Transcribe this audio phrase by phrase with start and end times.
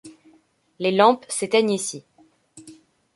[0.79, 2.03] Les lampes s’éteignent ici.